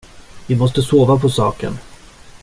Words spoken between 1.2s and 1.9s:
saken.